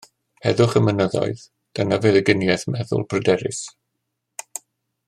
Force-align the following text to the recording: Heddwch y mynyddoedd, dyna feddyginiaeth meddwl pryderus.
Heddwch 0.45 0.77
y 0.79 0.81
mynyddoedd, 0.85 1.43
dyna 1.81 1.99
feddyginiaeth 2.07 2.67
meddwl 2.77 3.07
pryderus. 3.13 3.65